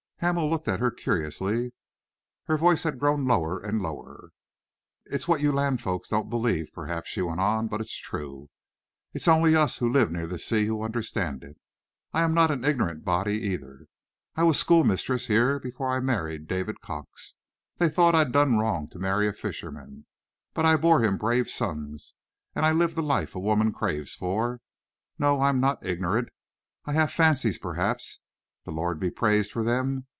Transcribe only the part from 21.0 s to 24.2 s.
him brave sons, and I lived the life a woman craves